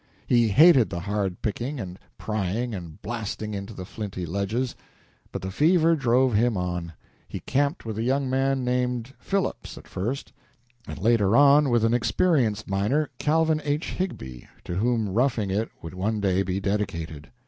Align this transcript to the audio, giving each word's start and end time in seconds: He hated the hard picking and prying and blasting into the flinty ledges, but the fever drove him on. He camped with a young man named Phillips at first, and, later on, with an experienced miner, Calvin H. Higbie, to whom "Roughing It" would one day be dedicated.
He 0.25 0.47
hated 0.47 0.89
the 0.89 1.01
hard 1.01 1.43
picking 1.43 1.79
and 1.79 1.99
prying 2.17 2.73
and 2.73 2.99
blasting 3.03 3.53
into 3.53 3.75
the 3.75 3.85
flinty 3.85 4.25
ledges, 4.25 4.75
but 5.31 5.43
the 5.43 5.51
fever 5.51 5.95
drove 5.95 6.33
him 6.33 6.57
on. 6.57 6.93
He 7.27 7.41
camped 7.41 7.85
with 7.85 7.99
a 7.99 8.03
young 8.03 8.27
man 8.27 8.63
named 8.65 9.13
Phillips 9.19 9.77
at 9.77 9.87
first, 9.87 10.33
and, 10.87 10.97
later 10.97 11.37
on, 11.37 11.69
with 11.69 11.85
an 11.85 11.93
experienced 11.93 12.67
miner, 12.67 13.11
Calvin 13.19 13.61
H. 13.63 13.91
Higbie, 13.91 14.47
to 14.63 14.73
whom 14.73 15.07
"Roughing 15.07 15.51
It" 15.51 15.69
would 15.83 15.93
one 15.93 16.19
day 16.19 16.41
be 16.41 16.59
dedicated. 16.59 17.29